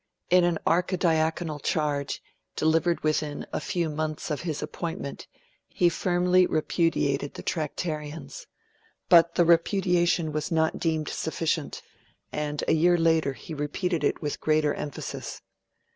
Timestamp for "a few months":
3.53-4.31